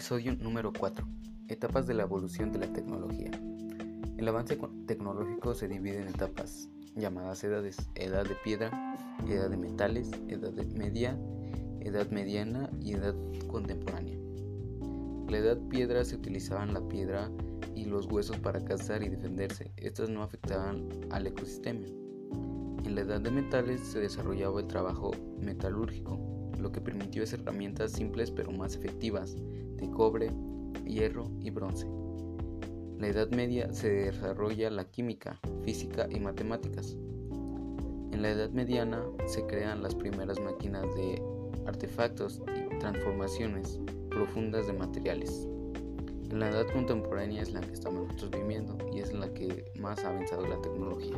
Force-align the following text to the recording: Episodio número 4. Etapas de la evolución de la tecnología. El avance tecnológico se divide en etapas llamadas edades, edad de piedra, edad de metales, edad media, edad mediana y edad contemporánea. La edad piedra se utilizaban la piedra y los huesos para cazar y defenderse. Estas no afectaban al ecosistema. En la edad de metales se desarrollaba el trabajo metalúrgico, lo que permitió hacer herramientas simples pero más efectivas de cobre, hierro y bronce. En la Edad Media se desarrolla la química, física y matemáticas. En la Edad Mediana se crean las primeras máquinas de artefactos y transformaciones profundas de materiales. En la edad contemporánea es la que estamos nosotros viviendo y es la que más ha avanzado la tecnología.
Episodio 0.00 0.34
número 0.34 0.72
4. 0.72 1.06
Etapas 1.48 1.86
de 1.86 1.92
la 1.92 2.04
evolución 2.04 2.50
de 2.52 2.58
la 2.58 2.72
tecnología. 2.72 3.32
El 4.16 4.26
avance 4.26 4.58
tecnológico 4.86 5.54
se 5.54 5.68
divide 5.68 6.00
en 6.00 6.08
etapas 6.08 6.70
llamadas 6.96 7.44
edades, 7.44 7.76
edad 7.96 8.24
de 8.24 8.34
piedra, 8.42 8.96
edad 9.28 9.50
de 9.50 9.58
metales, 9.58 10.10
edad 10.28 10.54
media, 10.74 11.18
edad 11.80 12.08
mediana 12.08 12.70
y 12.80 12.94
edad 12.94 13.14
contemporánea. 13.46 14.16
La 15.28 15.36
edad 15.36 15.58
piedra 15.68 16.02
se 16.06 16.16
utilizaban 16.16 16.72
la 16.72 16.88
piedra 16.88 17.30
y 17.74 17.84
los 17.84 18.06
huesos 18.06 18.38
para 18.38 18.64
cazar 18.64 19.02
y 19.02 19.10
defenderse. 19.10 19.70
Estas 19.76 20.08
no 20.08 20.22
afectaban 20.22 20.88
al 21.10 21.26
ecosistema. 21.26 21.86
En 22.84 22.94
la 22.94 23.02
edad 23.02 23.20
de 23.20 23.30
metales 23.30 23.82
se 23.82 24.00
desarrollaba 24.00 24.60
el 24.60 24.66
trabajo 24.66 25.10
metalúrgico, 25.38 26.39
lo 26.60 26.72
que 26.72 26.80
permitió 26.80 27.22
hacer 27.22 27.40
herramientas 27.40 27.92
simples 27.92 28.30
pero 28.30 28.52
más 28.52 28.74
efectivas 28.74 29.36
de 29.76 29.90
cobre, 29.90 30.30
hierro 30.84 31.30
y 31.40 31.50
bronce. 31.50 31.86
En 31.86 33.00
la 33.00 33.08
Edad 33.08 33.30
Media 33.30 33.72
se 33.72 33.90
desarrolla 33.90 34.70
la 34.70 34.84
química, 34.84 35.40
física 35.64 36.06
y 36.10 36.20
matemáticas. 36.20 36.96
En 38.12 38.22
la 38.22 38.30
Edad 38.30 38.50
Mediana 38.50 39.02
se 39.26 39.46
crean 39.46 39.82
las 39.82 39.94
primeras 39.94 40.38
máquinas 40.40 40.82
de 40.94 41.22
artefactos 41.66 42.42
y 42.56 42.78
transformaciones 42.78 43.80
profundas 44.10 44.66
de 44.66 44.72
materiales. 44.74 45.48
En 46.30 46.38
la 46.38 46.48
edad 46.48 46.66
contemporánea 46.72 47.42
es 47.42 47.52
la 47.52 47.60
que 47.60 47.72
estamos 47.72 48.06
nosotros 48.06 48.42
viviendo 48.42 48.76
y 48.92 49.00
es 49.00 49.12
la 49.12 49.32
que 49.34 49.64
más 49.80 50.04
ha 50.04 50.10
avanzado 50.10 50.46
la 50.46 50.60
tecnología. 50.60 51.16